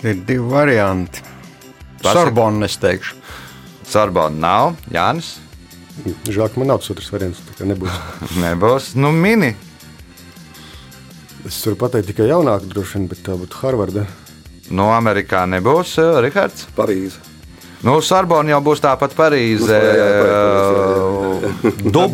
[0.04, 1.22] Ir divi varianti.
[2.04, 3.16] Sorbonne, es teikšu.
[3.86, 5.36] Sorbonne nav, Jānis.
[6.28, 7.40] Žēl, ka man nav tas otrs variants.
[7.60, 7.96] Nebūs.
[8.44, 9.54] Nebūs, nu, mini.
[11.46, 14.04] Es varu pateikt tikai jaunāku, droši vien, bet tā būtu Harvarda.
[14.74, 16.66] No Amerikā nebūs, eh, Rihards.
[16.76, 17.22] Parīze.
[17.86, 19.78] Nu, Sorbonne jau būs tāpat Parīze,
[21.86, 22.08] Nu,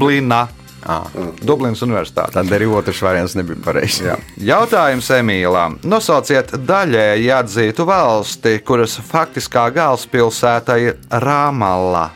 [0.83, 1.05] À,
[1.47, 2.33] Dublinas Universitāte.
[2.35, 4.01] tad arī otrs variants nebija pareizs.
[4.03, 4.17] Jā.
[4.37, 5.77] Jautājums Emīlām.
[5.87, 12.09] Nosauciet daļēji atzītu valsti, kuras faktiskā galvaspilsēta ir Rāmalla.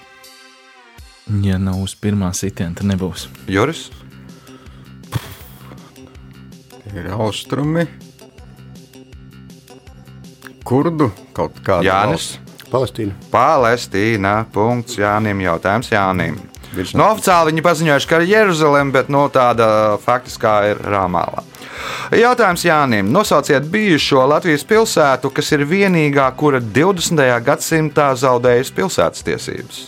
[1.42, 3.28] Ja nav uz pirmā sitiena, tad nebūs.
[3.50, 3.88] Juris?
[6.94, 7.86] Ir austrumi.
[10.66, 12.26] Kurdu kaut kāda Jānis.
[12.34, 12.42] valsts.
[12.70, 13.14] Palestīna.
[13.30, 14.34] Palestīna.
[14.52, 15.38] Punkts Jānim.
[15.44, 16.38] Jautājums Jānim.
[16.76, 19.68] Virs No oficiāli viņi paziņojuši, ka ir Jeruzalem, bet no tāda
[20.02, 21.44] faktiskā ir Rāmālā.
[22.16, 23.10] Jautājums Jānim.
[23.12, 27.26] Nosauciet bijušo Latvijas pilsētu, kas ir vienīgā, kura 20.
[27.46, 29.84] gadsimtā zaudējusi pilsētas tiesības.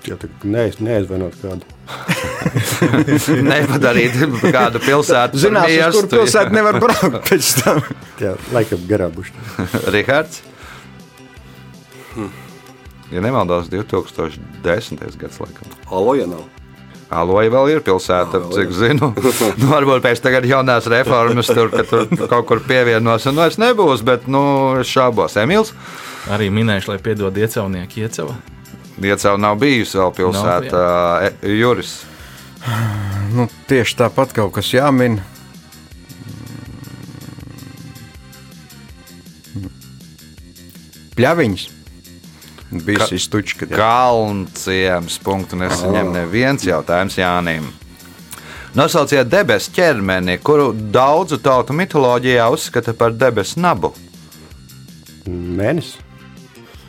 [0.00, 0.16] Tā
[0.48, 1.66] neiz, neaizvainot kādu.
[3.50, 4.16] Nepadarīt
[4.50, 5.40] kādu pilsētu.
[5.42, 6.16] Zinās, uz kur miestu.
[6.16, 7.82] pilsēta nevar braukt pēc tam.
[8.22, 9.32] Jā, laikam garā būs.
[9.92, 10.42] Rihards.
[13.10, 15.00] Ja nemaldos, 2010.
[15.18, 15.76] gads laikam.
[15.90, 16.44] Aloja nav.
[17.10, 18.52] Aloja vēl ir pilsēta, Aloja.
[18.54, 19.08] cik zinu.
[19.58, 24.04] nu, varbūt pēc tam jaunās reformas tur, ka tur kaut kur pievienos, un vairs nebūs,
[24.06, 24.42] bet nu,
[24.78, 25.34] es šaubos.
[25.42, 25.74] Emīls,
[26.30, 28.36] Arī minējuši, lai piedod iecavnieki iecava.
[29.00, 30.84] Iecau nav bijusi vēl pilsēta.
[31.30, 32.00] E, Juris.
[33.30, 35.20] Nu, tieši tāpat kaut kas jāmin.
[41.14, 41.66] Pļaviņš.
[42.70, 45.18] Bija šis tučs, kad Kalnciems.
[45.24, 47.66] Punktu nesaņem neviens jautājums Jānim.
[48.78, 53.90] Nosauciet debesu ķermeni, kuru daudzu tautu mitoloģijā uzskata par debesu nabu.
[55.26, 55.98] Mēnesis.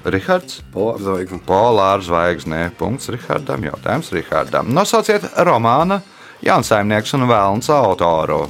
[0.05, 0.61] Rihards.
[0.73, 1.41] Polāra zvaigzne.
[1.45, 2.61] Polāra zvaigznē.
[2.77, 3.65] Punkts Rihardam.
[3.69, 4.71] Jautājums Rihardam.
[4.73, 6.01] Nosauciet romāna
[6.41, 8.47] Jaunsaimnieks un Vēlns autoru.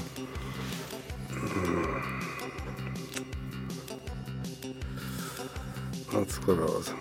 [6.21, 7.00] Atskaros.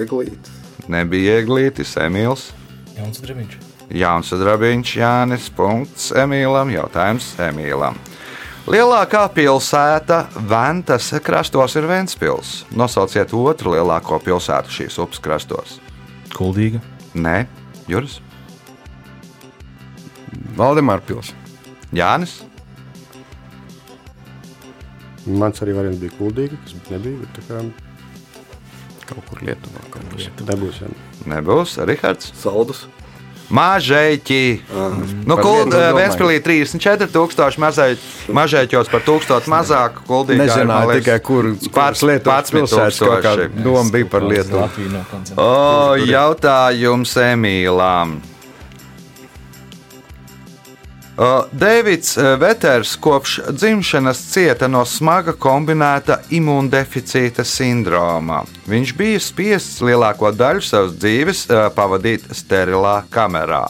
[0.00, 0.50] Eglītes.
[0.90, 2.50] Nebija Eglītis, Emīls.
[2.96, 3.54] Jauns Dreviņš.
[3.94, 5.46] Jauns Drabiņš, Jānis.
[5.54, 6.72] Punkts Emīlam.
[6.74, 7.98] Jautājums Emīlam.
[8.64, 12.62] Lielākā pilsēta Ventas krastos ir Ventspils.
[12.72, 15.78] Nosauciet otru lielāko pilsētu šīs upes krastos.
[16.32, 16.80] Kuldīga.
[17.14, 17.44] Nē,
[17.88, 18.20] Juris.
[20.56, 21.40] Valdemāra pilsēta.
[21.94, 22.38] Jānis.
[25.24, 27.20] Mans arī variants bija kuldīga, kas nebija.
[27.20, 27.60] Bet tā kā
[29.08, 29.80] Kaut kur Lietuvā.
[29.92, 30.20] Kaut kur.
[30.48, 30.80] nebūs.
[30.82, 30.92] Jā.
[31.34, 31.78] Nebūs.
[31.88, 32.32] Rihards.
[32.40, 32.86] Saldus.
[33.54, 34.38] Mažēķi.
[35.28, 35.96] Nu, Lietuvu domāju.
[35.98, 39.98] Vēstpilī 34,000 mazēķ, mažēķos par 1000 mazāk.
[40.08, 44.64] Kuldīgā Nezināju liekas, tikai, kur Pats- Lietuvas pats pilsētas kaut kā doma bija par Lietuvu.
[45.36, 48.16] O, jautājums Emīlām.
[51.16, 58.40] O, Deivids eh, Veters kopš dzimšanas cieta no smaga kombinēta imūndeficīta sindroma.
[58.66, 63.68] Viņš bija spiests lielāko daļu savas dzīves eh, pavadīt sterilā kamerā.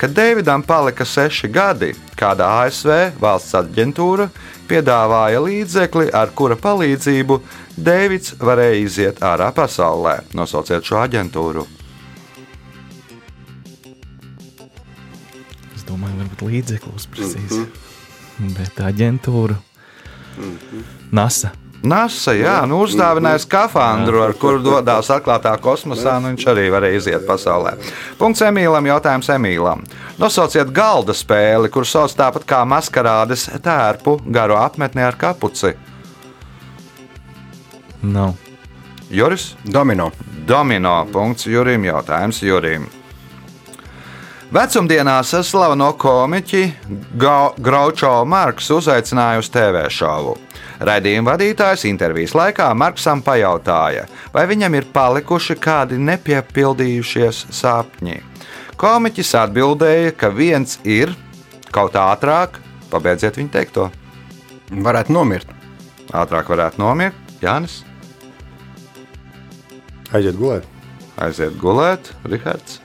[0.00, 4.30] Kad Deividam palika seši gadi, kāda ASV valsts aģentūra
[4.70, 7.36] piedāvāja līdzekli, ar kura palīdzību
[7.76, 10.22] Deivids varēja iziet ārā pasaulē.
[10.32, 11.66] Nosauciet šo aģentūru.
[15.90, 17.64] Domāju, varbūt līdzeklis precīzi.
[18.56, 19.58] Bet aģentūra.
[21.12, 21.52] NASA.
[21.80, 27.24] NASA, jā, nu uzdāvināja skafandru, ar kuru dodas atklātā kosmosā, un viņš arī varēja iziet
[27.28, 27.72] pasaulē.
[28.20, 29.86] Punkts Emīlam, jautājums Emīlam.
[30.20, 35.72] Nosauciet galda spēli, kur sauc tāpat kā maskarādes tērpu garu apmetni ar kapuci.
[38.04, 38.36] Nav.
[39.08, 39.54] Juris?
[39.64, 40.12] Domino.
[40.46, 41.06] Domino.
[41.12, 41.88] Punkts Jurim.
[41.88, 42.86] Jautājums Jurim.
[44.50, 46.64] Vecumdienās slaveno komiķi
[47.62, 50.32] Groucho Marks uzaicināja uz TV šovu.
[50.82, 58.16] Raidījuma vadītājs intervijas laikā Marksam pajautāja, vai viņam ir palikuši kādi nepiepildījušies sapņi.
[58.80, 61.14] Komiķis atbildēja, ka viens ir
[61.70, 62.58] kaut ātrāk,
[62.90, 63.86] pabeidziet viņa teikto.
[64.70, 65.54] Varētu nomirt.
[66.10, 67.84] Ātrāk varētu nomirt, Jānis,
[70.10, 70.66] Aiziet gulēt.
[71.22, 72.80] aiziet gulēt, Rihards,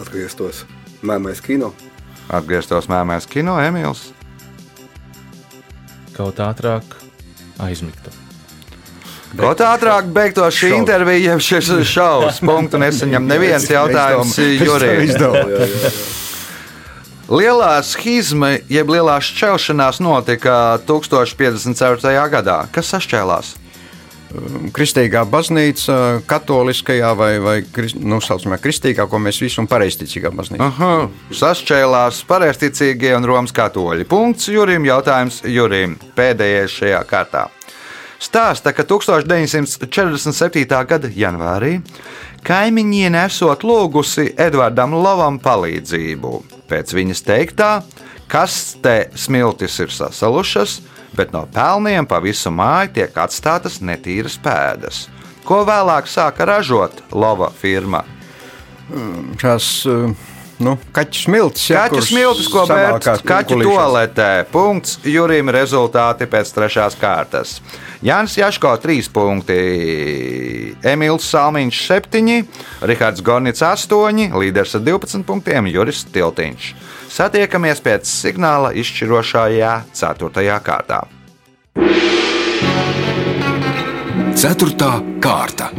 [0.00, 0.64] Atgrieztos
[1.06, 1.72] mēmais kino.
[2.28, 4.10] atgrieztos mēmēs kino, Emīls.
[6.16, 6.82] Kaut ātrāk
[7.62, 8.10] aizmigtu.
[9.36, 10.78] Kaut ātrāk beigtos šī Šovs.
[10.78, 12.38] intervija, jeb šis šovs.
[12.40, 15.26] Punktu nesaņem neviens jautājums Jurijam.
[17.36, 22.14] Lielā schizma, jeb lielā šķelšanās notika 1054.
[22.30, 22.60] gadā.
[22.72, 23.56] Kas sašķēlās?
[24.76, 27.56] Kristīgā baznīca, katoliskajā vai, vai
[28.00, 30.66] nu, saucamā kristīgā, ko mēs visi un pareizticīgā baznīca.
[30.66, 30.92] Aha,
[31.34, 34.08] sašķēlās pareizticīgie un Romas katoļi.
[34.10, 35.96] Punkts Jurim, jautājums Jurim.
[36.16, 37.46] Pēdējais šajā kārtā.
[38.22, 40.66] Stāsta, ka 1947.
[40.88, 41.80] gada janvārī
[42.46, 46.32] kaimiņiene esot lūgusi Edvardam Lovam palīdzību.
[46.70, 47.70] Pēc viņas teiktā,
[48.30, 50.80] kas te smiltis ir sasalušas,
[51.16, 55.06] bet no pelniem pa visu māju tiek atstātas netīras pēdas.
[55.46, 58.02] Ko vēlāk sāka ražot Lova firma?
[59.40, 60.10] Šās uh,
[60.62, 64.30] nu, kaķu smiltis, ja, Kaķu kuras smiltis, ko savākās vērt kaķu toaletē.
[64.52, 67.56] Punkts Jurim rezultāti pēc trešās kārtas.
[68.04, 69.56] Jānis Jaško 3 punkti,
[70.86, 72.36] Emīls Salmiņš 7,
[72.90, 76.70] Rihards Gornits 8, līderis ar 12 punktiem Juris Tiltiņš.
[77.16, 80.56] Satiekamies pēc signāla izšķirošajā 4.
[80.60, 80.98] kārtā.
[84.36, 84.90] Ceturtā
[85.24, 85.70] kārta.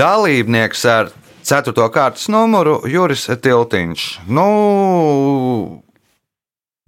[0.00, 1.12] Dalībnieks ar
[1.46, 1.86] 4.
[1.94, 4.08] kārtas numuru Juris Tiltiņš.
[4.26, 4.48] Nu,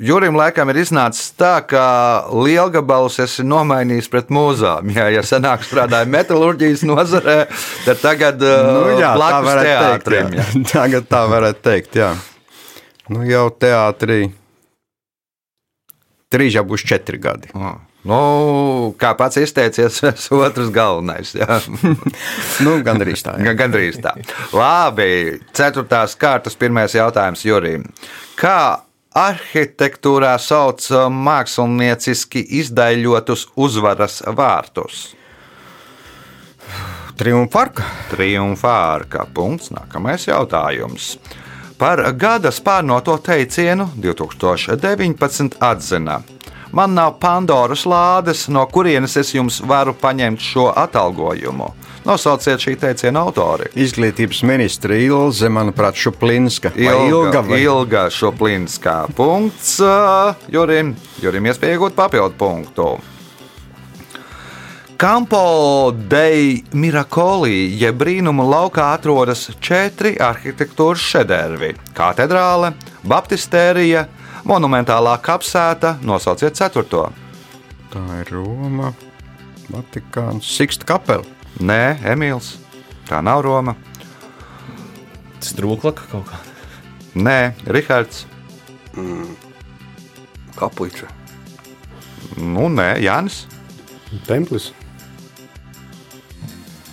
[0.00, 1.82] Jurim laikam ir iznācis tā, ka
[2.32, 4.88] lielgabalus esi nomainījis pret mūzām.
[4.96, 7.36] Jā, ja senāk strādāja metālurģijas nozarē,
[7.84, 10.08] tad tagad Nu, jā, tā blakus varētu teikt.
[10.08, 10.32] teātrim.
[10.40, 10.46] Jā.
[10.72, 12.10] Tagad tā varētu teikt, jā.
[13.12, 14.20] Nu, jau teātrī.
[16.32, 17.50] Trīs jau būs četri gadi.
[17.52, 17.74] Jā.
[18.08, 18.18] Nu,
[18.98, 21.34] kā pats izteicies, es otrs galvenais.
[21.38, 21.60] Jā.
[22.64, 23.36] Nu, Gan arī tā.
[23.36, 23.44] jā.
[23.52, 24.16] Gan- Gandrīz tā.
[24.56, 27.84] Labi, ceturtās kārtas pirmais jautājums Jurim.
[28.40, 28.80] Kā
[29.18, 35.12] arhitektūrā sauc mākslinieciski izdaļotus uzvaras vārtus?
[37.16, 37.84] Triumfarka.
[38.10, 39.26] Triumfārka.
[39.34, 39.70] Punkts.
[39.74, 41.16] Nākamais jautājums.
[41.78, 46.20] Par gada spārnoto teicienu 2019 atzina.
[46.72, 51.68] Man nav Pandoras lādes, no kurienes es jums varu paņemt šo atalgojumu.
[52.02, 53.68] Nosauciet šī teiciena autori.
[53.78, 56.72] Izglītības ministra Ilze, manuprāt, Šuplinska.
[56.74, 57.60] Ilga, Ilga, vai?
[57.62, 58.96] ilga Šoplinskā.
[59.14, 59.76] Punkts
[60.50, 60.96] Jurim.
[61.22, 62.86] Jurim iespēja iegūt papildu punktu.
[65.02, 72.70] Campo dei Miracoli, jeb brīnumu laukā, atrodas četri arhitektūras šedevri- katedrāle,
[73.02, 74.06] baptistērija,
[74.46, 75.96] monumentālā kapsēta.
[76.02, 77.12] Nosauciet ceturto.
[77.94, 78.92] Tā ir Roma,
[79.70, 81.41] Vatikāns, Siksta kapela.
[81.60, 82.54] Nē, Emīls.
[83.08, 83.74] Tā nav Roma.
[85.42, 86.38] Strūklaka kaut kā.
[87.18, 88.24] Nē, Rihards.
[90.56, 91.10] Kapliča.
[92.38, 93.42] Nu, nē, Jānis.
[94.28, 94.70] Templis.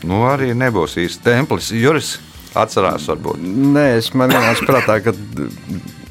[0.04, 1.72] Nu, arī nebūs īsti templis.
[1.76, 2.18] Juris
[2.58, 3.40] atcerās, varbūt.
[3.76, 5.14] Nē, es man vienkārši prātā, ka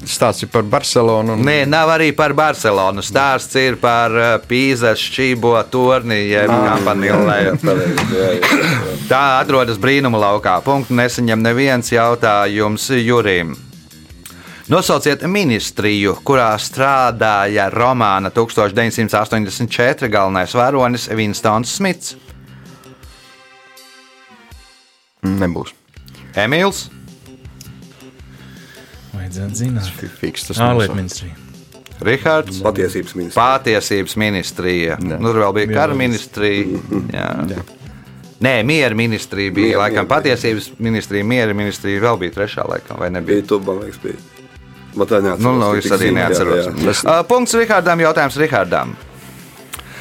[0.09, 1.35] stāsts ir par Barcelonu.
[1.37, 1.45] Un...
[1.45, 3.03] Nē, nav arī par Barcelonu.
[3.05, 7.39] Stāsts ir par uh, Pīzes šķībo torni, jeb kampanilē.
[9.11, 10.59] Tā atrodas brīnuma laukā.
[10.65, 13.55] Punktu nesaņem neviens jautājums Jurim.
[14.69, 22.13] Nosauciet ministriju, kurā strādāja romāna 1984 galvenais varonis Vinstons Smits.
[25.25, 25.73] Nebūs.
[26.37, 26.85] Emīls,
[29.13, 29.89] Vajadzētu zināt.
[30.19, 31.35] Fiks, tas Ārlietu ministrija.
[32.05, 32.61] Rihards.
[32.63, 33.35] Patiesības ministrs.
[33.35, 34.95] Patiesības ministrija.
[35.03, 36.79] Nu, tur vēl bija kara ministrija.
[37.11, 37.27] Jā.
[37.51, 37.63] Jā.
[38.39, 39.73] Nē, miera ministrija bija.
[39.73, 40.11] Miera, Laikam miera.
[40.13, 43.41] patiesības ministrija, miera ministrija vēl bija trešā, laikam, vai nebija?
[43.41, 44.15] Bija tu, man liekas, bija.
[44.95, 45.43] Man tā neatceros.
[45.43, 46.69] Nu, nu, es arī zinu, jā, neatceros.
[46.71, 47.03] jā.
[47.03, 48.95] Uh, Punkts Rihardam, jautājums Rihardam.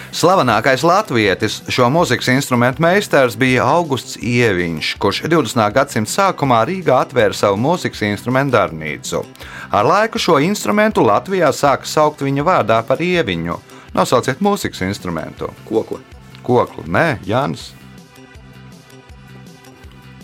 [0.09, 5.61] Slavenākais latvietis, šo mūzikas instrumentu meistars bija Augusts Ieviņš, kurš 20.
[5.75, 9.21] gadsimta sākumā Rīgā atvēra savu mūzikas instrumentu darbnīcu.
[9.69, 13.59] Ar laiku šo instrumentu Latvijā sāka saukt viņa vārdā par Ieviņu.
[13.97, 15.53] Nosauciet mūzikas instrumentu.
[15.69, 16.01] Kokla.
[16.43, 17.75] Koklu, nē, Jānis.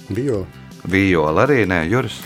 [0.08, 0.46] Bio.
[0.88, 2.22] Viola arī nē, Juris.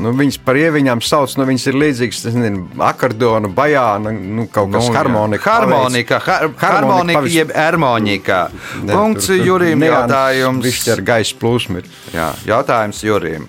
[0.00, 4.88] Nu, viņas par ieviņām sauc, nu, viņas ir līdzīgas nezinu, akordeonu, bajānu, nu, kaut kas
[4.88, 5.50] Nu, harmonika.
[5.60, 8.38] Harmonika, har, harmonika pavis- jeb ermonika.
[8.86, 10.64] Punkts tur- tur Jurim jautājums.
[10.64, 11.90] Viņš ar gaisa plūsmu ir.
[12.14, 13.46] Jā, jautājums Jurim.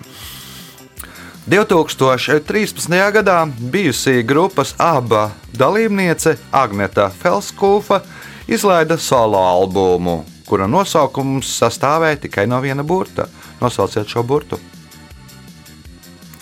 [1.48, 3.10] 2013.
[3.12, 3.38] gadā
[3.70, 8.00] bijusī grupas aba dalībniece Agneta Felskūfa
[8.48, 13.26] izlaida solo albumu, kura nosaukums sastāvēja tikai no viena burta.
[13.60, 14.58] Nosauciet šo burtu.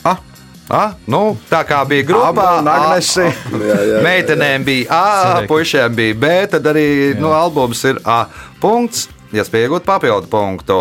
[0.05, 0.19] Ah,
[0.71, 3.25] Ah, nu, tā kā bija grupā, un Agnese.
[3.27, 8.21] Jā, jā, Meitenēm bija A, puišiem bija B, tad arī nu, albums ir A.
[8.63, 10.79] Punkts, iespēja iegūt papildu punktu.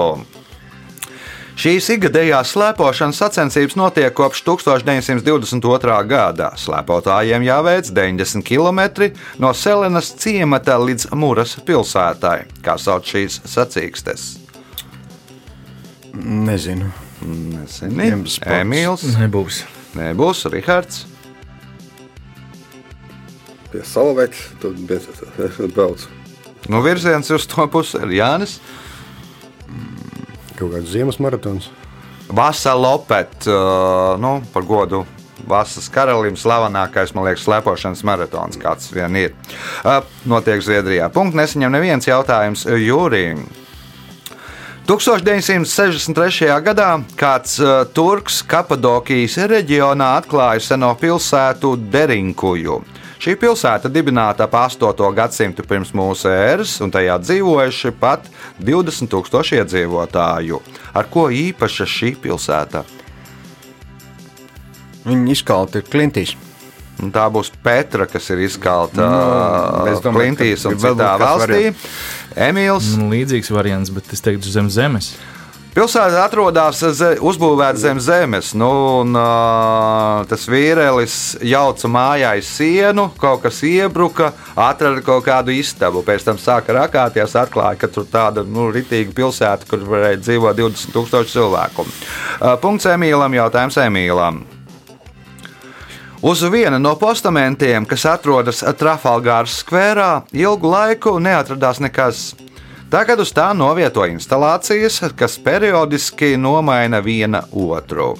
[1.60, 5.98] Šīs ikgadējās slēpošanas sacensības notiek kopš 1922.
[6.08, 6.54] gada.
[6.56, 9.10] Slēpotājiem jāveic 90 km
[9.42, 12.46] no Selenas ciemata līdz Mūras pilsētai.
[12.64, 14.32] Kā sauc šīs sacīkstes?
[16.14, 17.09] Nezinu.
[17.26, 18.10] Nezini.
[18.46, 19.64] Emīls, Nebūs.
[19.98, 21.04] nebūs Rihards.
[23.70, 25.06] Pie salvetes, tad bez,
[25.76, 26.08] brauc.
[26.70, 28.58] Nu, virziens uz to pusi ir Jānis.
[30.58, 31.70] Kaut kāds ziemas maratons.
[32.30, 35.06] Vasa Lopet, uh, nu, par godu
[35.50, 39.32] Vasas karalim slavenākais, man liekas, slēpošanas maratons, kāds vien ir.
[39.88, 41.08] Uh, notiek Zviedrijā.
[41.14, 43.46] Punkts nesaņem neviens jautājums Jūrijam.
[44.90, 46.48] 1963.
[46.66, 52.80] gadā kāds uh, turks Kapadokijas reģionā atklāja seno pilsētu Derinkuju.
[53.22, 55.06] Šī pilsēta dibināta ap 8.
[55.14, 58.26] gadsimtu pirms mūsu ēras, un tajā dzīvojuši pat
[58.66, 60.64] 20,000 iedzīvotāju.
[60.98, 62.82] Ar ko īpaša šī pilsēta?
[65.06, 66.34] Viņa izkalta ir klintīs.
[67.14, 69.06] Tā būs Petra, kas ir izkalta Nu,
[69.86, 71.46] no, domāju, Klintīs un citā valstī.
[71.46, 71.86] variants.
[72.40, 72.94] Emīls.
[72.96, 75.14] Līdzīgs variants, bet es teiktu zem zemes.
[75.70, 76.80] Pilsēta atrodas
[77.22, 78.50] uzbūvēta zem zemes.
[78.58, 78.70] Nu,
[79.04, 86.02] un, uh, tas vīrielis jauca mājā sienu, kaut kas iebruka, atrada kaut kādu istabu.
[86.04, 91.36] Pēc tam sāka rakāties, atklāja, ka tur tāda nu, ritīga pilsēta, kur varēja dzīvot 20,000
[91.36, 91.86] cilvēku.
[91.86, 94.42] Uh, punkts Emīlam, jautājums Emīlam.
[96.22, 102.34] Uz viena no postamentiem, kas atrodas Trafalgāras skverā, ilgu laiku neatradās nekas.
[102.92, 108.18] Tagad uz tā novieto instalācijas, kas periodiski nomaina viena otru.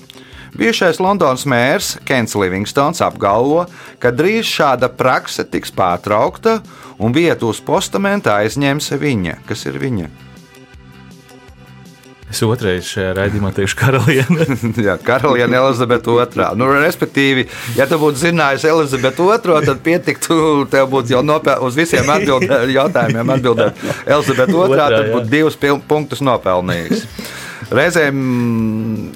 [0.56, 3.66] Bijušais Londonas mērs Kents Livingstons apgalvo,
[4.00, 6.62] ka drīz šāda prakse tiks pārtraukta
[7.04, 9.42] un vietu uz postamenta aizņems viņa.
[9.44, 10.29] Kas ir viņa?
[12.30, 14.46] Es otrreiz šajā raidījumā teikšu karaliene.
[14.88, 16.46] Jā, karaliene Elizabete II.
[16.60, 20.38] Nu, respektīvi, ja tu būtu zinājis Elizabeti II, tad pietiktu,
[20.70, 21.58] tev būtu jau nopel...
[21.66, 23.82] uz visiem atbildē, jautājumiem atbildēt.
[24.06, 25.58] Elizabete II, tad būtu divus
[25.90, 27.08] punktus nopelnījis.
[27.74, 28.22] Reizēm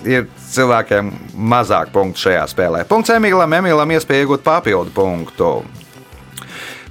[0.10, 1.14] ir cilvēkiem
[1.54, 2.84] mazāk punktu šajā spēlē.
[2.90, 5.54] Punkts Emīlam, Emīlam iespēja iegūt papildu punktu.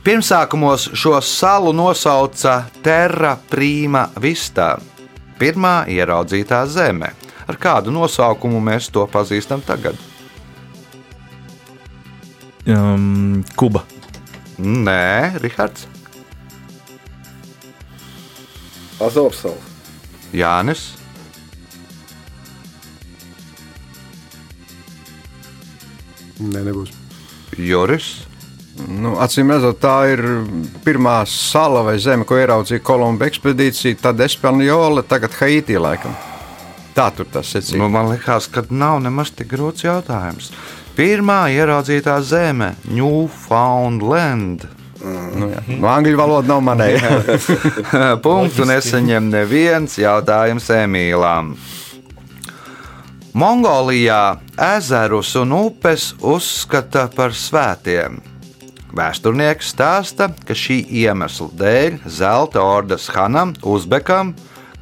[0.02, 4.72] Pirmsākumos šo salu nosauca Terra Prima Vista,
[5.42, 7.11] pirmā ieraudzītā zeme.
[7.50, 9.98] Ar kādu nosaukumu mēs to pazīstam tagad?
[12.70, 13.83] Um, Kuba.
[14.62, 15.88] Nē, Rihards,
[19.02, 19.70] Azovsals.
[20.33, 20.92] Jānis,
[26.42, 26.90] Nē, nebūs.
[27.59, 28.32] Juris.
[28.88, 30.23] Nu, Acīm redzot, tā ir
[30.85, 34.01] pirmā sala vai zeme, ko ieraudzīja Kolumba ekspedīcija.
[34.03, 36.14] Tad Espanjola, tagad Haiti laikam.
[36.92, 37.81] Tā tur tas secīja.
[37.81, 40.53] Nu, man liekas, ka nav nemaz tik grūts jautājums.
[40.97, 44.66] Pirmā ieraudzītā zeme- Newfoundland.
[45.03, 45.62] Nu, jā.
[45.66, 47.23] nu, angļu valoda nav manēja.
[48.27, 51.57] Punktu nesaņem neviens jautājums Emīlām.
[53.33, 58.21] Mongolijā ezerus un upes uzskata par svētiem.
[58.92, 64.35] Vēsturnieks stāsta, ka šī iemesla dēļ Zelta ordas Hanam Uzbekam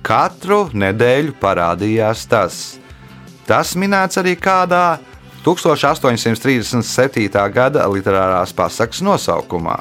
[0.02, 2.78] katru nedēļu parādījās tas.
[3.46, 4.98] Tas minēts arī kādā
[5.46, 7.30] 1837.
[7.54, 9.78] gada literārās pasakas nosaukumā.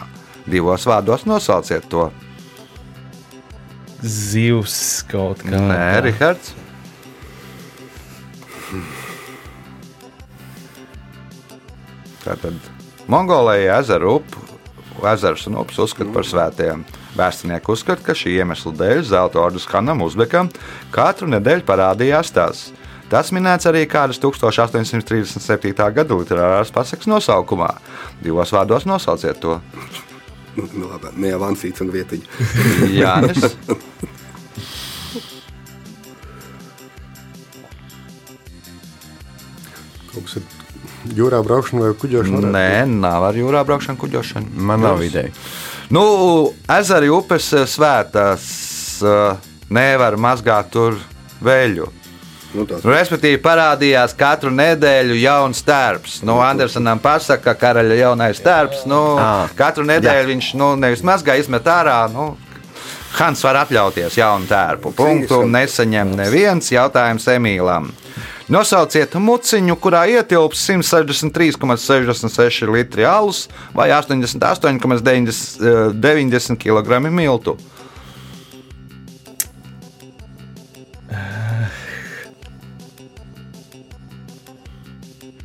[0.50, 2.12] Divos vārdos nosauciet to.
[4.06, 5.58] Zivs kaut kā.
[5.58, 6.54] Nē, Rihards.
[12.24, 12.79] Tātad
[13.10, 14.42] Mongolijā ezeru upu,
[15.10, 16.84] ezers un upes uzskata par svētiem.
[17.18, 20.52] Vēsturnieki uzskata, ka šī iemesla dēļ Zelta ordas Hanam Uzbekam
[20.94, 22.68] katru nedēļu parādījās tas.
[23.10, 25.74] Tas minēts arī kādas 1837.
[25.74, 27.72] gada literārās pasakas nosaukumā.
[28.22, 29.58] Divos vārdos nosauciet to.
[30.60, 32.50] Nu, labi, neavansīts un vietiņa.
[32.94, 33.56] Jānis.
[41.20, 42.40] jūrā braukšana vai kuģošana.
[42.40, 44.52] varētu Nē, nav ar jūrā braukšanu, kuģošanu.
[44.70, 45.32] Man nav ideja.
[45.94, 46.04] Nu,
[46.70, 48.44] ezeri upes eh, svētās
[49.04, 51.00] eh, nevar mazgāt tur
[51.44, 51.90] veļu.
[52.50, 56.20] Nu, respektīvi, parādījās katru nedēļu jauns tērps.
[56.26, 58.88] Nu, Andersonam pasaka, ka karaļa jaunais tērps.
[58.90, 62.02] Nu, Ā, katru nedēļu viņš nu, nevis mazgā, izmet ārā.
[62.10, 62.32] Nu,
[63.20, 64.94] Hans var atļauties jaunu tērpu.
[64.98, 67.90] Punktu nesaņem neviens jautājums Emīlam.
[68.50, 73.46] Nosauciet muciņu, kurā ietilps 163,66 litri alus
[73.78, 77.54] vai 88,90 kg miltu.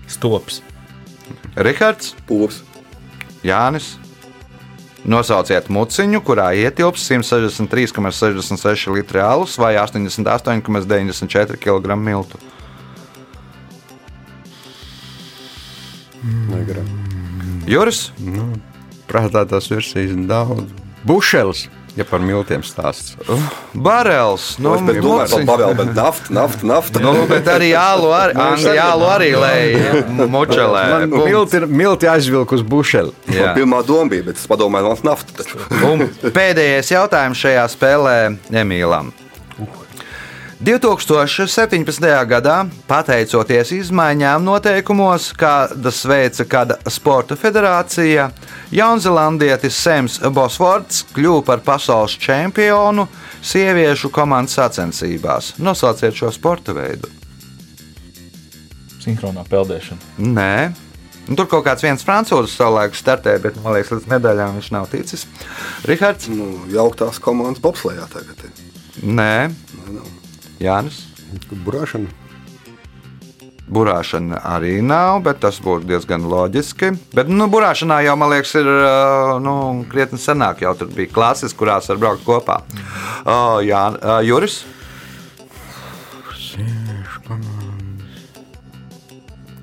[0.09, 0.65] Stops.
[1.61, 2.65] Rihards, pūlis.
[3.45, 4.01] Jānis.
[5.05, 12.41] Nosauciet muciņu, kurā ietilps 163,66 litri alus vai 88,94 kg miltu.
[17.75, 18.09] Juris,
[19.11, 20.69] Prātā tās versijas daudz.
[21.05, 21.67] Bušels,
[21.99, 23.13] ja par miltiem stāsts.
[23.75, 25.49] Barels, nu, Nu, domāju, ka muciņu.
[25.51, 27.03] Pavēl, bet nafta, nafta, nafta.
[27.05, 30.05] Nu, bet arī jālu arī, Angļu jālu arī lēja
[30.37, 30.85] mučelē.
[30.95, 33.13] Man milti, milti aizvilk uz bušeli.
[33.35, 33.53] Jā.
[33.59, 35.45] Pirmā doma bija, bet es padomāju, nafta.
[35.91, 38.17] Un pēdējais jautājums šajā spēlē
[38.63, 39.13] Emīlam.
[40.65, 42.05] 2017.
[42.25, 42.55] gadā,
[42.89, 48.31] pateicoties izmaiņām noteikumos, kādas veica kāda sporta federācija,
[48.73, 53.05] Jaunzēlandietis Sems Bosfords kļuva par pasaules čempionu
[53.45, 55.53] sieviešu komandas sacensībās.
[55.61, 57.13] Nosauciet šo sporta veidu.
[59.05, 60.17] Sinhronā peldēšana.
[60.17, 60.57] Nē.
[61.29, 64.89] Nu, tur kaut kāds viens francūzis savulaik startēja, bet man liekas, līdz medaļām viņš nav
[64.97, 65.29] ticis.
[65.85, 66.33] Rihards?
[66.33, 68.47] Nu, jauktās komandas bobslējā tagad.
[68.49, 68.69] ir.
[69.05, 69.51] Nē,
[69.93, 70.13] nav.
[70.63, 71.01] Jānis.
[71.65, 72.11] Burāšana.
[73.65, 76.91] Burāšana arī nav, bet tas būtu diezgan loģiski.
[77.17, 78.69] Bet, nu, burāšanā jau, man liekas, ir
[79.43, 79.55] nu,
[79.91, 80.61] krietni senāk.
[80.67, 82.61] Jau tur bija klases, kurās var braukt kopā.
[83.25, 84.61] Uh, jā, uh, Juris.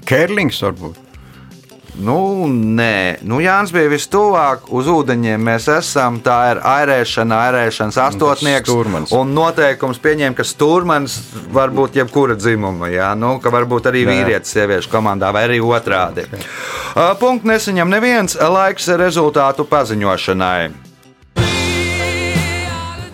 [0.09, 1.10] Kērlings varbūt.
[1.99, 5.41] Nu, nē, nu, Jānis bija vistuvāk uz ūdeņiem.
[5.43, 8.69] Mēs esam, tā ir airēšana, airēšanas astotnieks.
[8.69, 9.11] stūrmanis.
[9.17, 11.17] Un noteikums pieņem, ka stūrmanis
[11.51, 12.87] var būt jebkura dzimuma.
[12.93, 16.23] Jā, nu, ka varbūt arī vīrietis sieviešu komandā vai arī otrādi.
[16.31, 20.71] Uh, Punkts nesaņem neviens laiks rezultātu paziņošanai.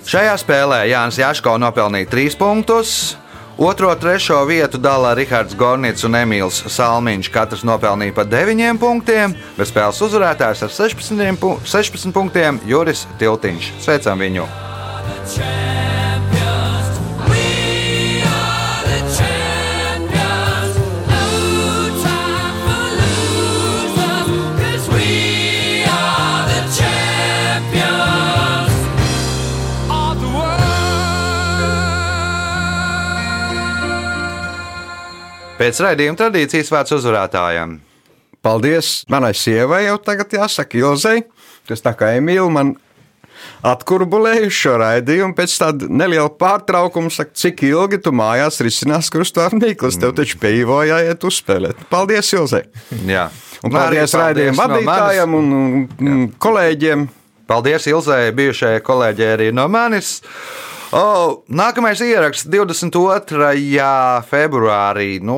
[0.08, 2.92] Šajā spēlē Jānis Jaško nopelnīja 3 punktus.
[3.58, 7.32] Otro, trešo vietu dala Rahards Gornits un Emīls Salmiņš.
[7.34, 13.74] Katrs nopelnīja pa 9 punktiem, bet spēles uzvarētājs ar 16, pu 16 punktiem Juris Tiltiņš.
[13.82, 14.46] Sveicam viņu!
[15.08, 15.77] champions.
[35.58, 37.80] Pēc raidījuma tradīcijas vārds uzvarētājiem.
[38.46, 41.22] Paldies manai sievai, jau tagad jāsaka, Ilzai,
[41.68, 42.76] kas tā kā Emīļa man
[43.66, 45.36] atkurbulējuši šo raidījumu.
[45.38, 49.98] Pēc tāda neliela pārtraukuma, saka, cik ilgi tu mājās risinās krustāvā Nīklas.
[50.02, 51.82] Tev taču pieeja jāiet uzspēlēt.
[51.92, 52.64] Paldies, Ilzai!
[53.10, 53.28] Jā.
[53.66, 54.88] Un paldies Arī raidījuma no manis.
[54.88, 57.08] vadītājiem un, un, un kolēģiem.
[57.50, 60.20] Paldies Ilzai, bijušajai kolēģei arī no manis.
[60.98, 63.52] O, nākamais ieraksts 22.
[64.26, 65.20] februārī.
[65.22, 65.38] Nu,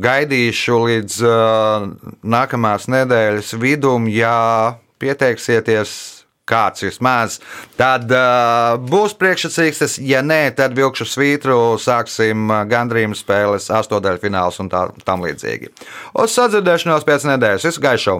[0.00, 1.88] gaidīšu līdz uh,
[2.24, 6.14] nākamās nedēļas vidum, ja pieteiksieties.
[6.48, 7.34] Kāds vismaz.
[7.76, 14.72] Tad uh, būs priekšsacīkstes, ja nē, tad vilkšu svītru, sāksim uh, gandrīz spēles, astotdaļfināls un
[14.72, 15.68] tā tam līdzīgi.
[16.16, 17.68] Uz sadzirdēšanos pēc nedēļas.
[17.68, 18.18] Visu gaišu!